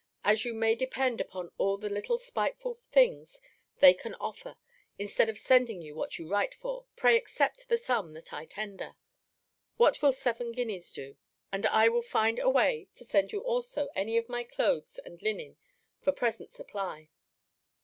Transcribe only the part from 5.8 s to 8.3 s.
what you write for, pray accept the sum